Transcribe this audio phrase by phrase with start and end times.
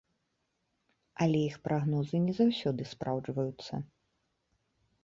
[1.25, 3.73] Але іх прагнозы не заўсёды спраўджваюцца.